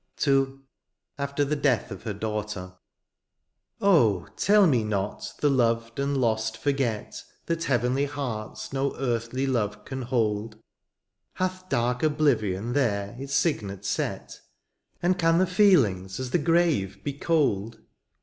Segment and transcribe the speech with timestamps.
[0.15, 0.61] "1 TO
[1.19, 2.73] AFTER THE DEATH OF HER DAUGHTER.
[3.79, 4.25] Oh!
[4.35, 10.01] tell me not the loved and lost forget That heavenly hearts no earthly love can
[10.01, 10.57] hold;
[11.35, 14.37] Hath dark oblivion there its signet set^
[15.03, 17.77] And can the feelings as the grave be cold